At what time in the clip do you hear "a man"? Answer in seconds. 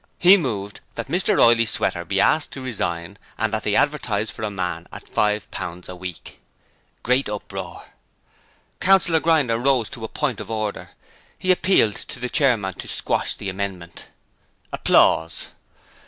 4.41-4.87